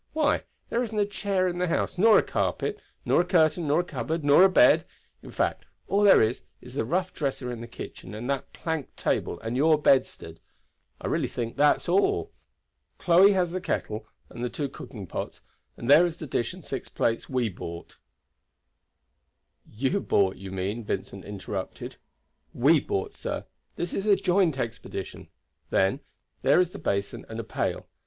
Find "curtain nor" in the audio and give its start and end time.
3.23-3.81